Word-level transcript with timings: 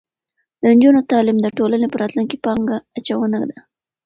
د 0.61 0.63
نجونو 0.73 1.07
تعلیم 1.11 1.37
د 1.41 1.47
ټولنې 1.57 1.87
په 1.89 1.97
راتلونکي 2.01 2.37
پانګه 2.45 2.77
اچونه 2.97 3.39
ده. 3.51 3.59